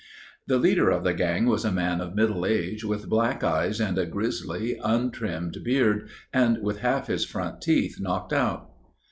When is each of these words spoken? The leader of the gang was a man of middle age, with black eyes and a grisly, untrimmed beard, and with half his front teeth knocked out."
The 0.47 0.57
leader 0.57 0.89
of 0.89 1.03
the 1.03 1.13
gang 1.13 1.45
was 1.45 1.63
a 1.63 1.71
man 1.71 2.01
of 2.01 2.15
middle 2.15 2.43
age, 2.43 2.83
with 2.83 3.07
black 3.07 3.43
eyes 3.43 3.79
and 3.79 3.99
a 3.99 4.05
grisly, 4.07 4.79
untrimmed 4.83 5.59
beard, 5.63 6.09
and 6.33 6.57
with 6.63 6.79
half 6.79 7.05
his 7.05 7.23
front 7.23 7.61
teeth 7.61 7.99
knocked 8.01 8.33
out." 8.33 8.71